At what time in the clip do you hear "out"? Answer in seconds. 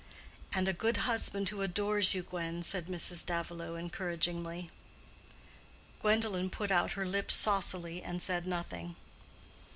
6.71-6.93